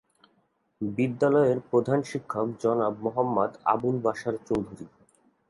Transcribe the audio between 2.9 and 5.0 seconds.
Mohammad Abul Bashar Chowdhury.